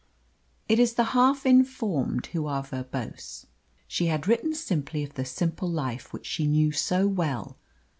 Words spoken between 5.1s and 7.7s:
the simple life which she knew so well.